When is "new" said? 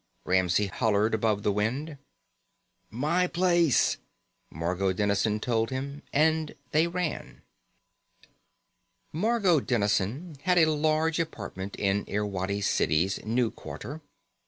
13.23-13.51